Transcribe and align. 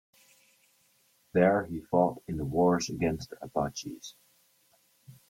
There 1.33 1.63
he 1.67 1.79
fought 1.81 2.23
in 2.27 2.37
the 2.37 2.43
wars 2.43 2.89
against 2.89 3.29
the 3.29 3.45
Apaches. 3.45 4.15